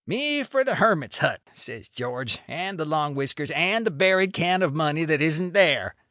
'Me 0.07 0.41
for 0.41 0.63
the 0.63 0.73
hermit's 0.77 1.19
hut,' 1.19 1.43
says 1.53 1.87
George, 1.87 2.39
'and 2.47 2.79
the 2.79 2.85
long 2.85 3.13
whiskers, 3.13 3.51
and 3.51 3.85
the 3.85 3.91
buried 3.91 4.33
can 4.33 4.63
of 4.63 4.73
money 4.73 5.05
that 5.05 5.21
isn't 5.21 5.53
there. 5.53 5.93